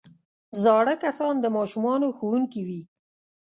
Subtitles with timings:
[0.61, 2.81] زاړه کسان د ماشومانو ښوونکي وي